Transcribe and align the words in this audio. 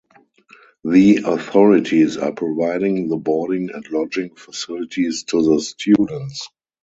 The 0.83 1.21
authorities 1.25 2.17
are 2.17 2.31
providing 2.31 3.07
the 3.07 3.17
boarding 3.17 3.69
and 3.71 3.87
lodging 3.91 4.35
facilities 4.35 5.25
to 5.25 5.43
the 5.43 5.61
students. 5.61 6.49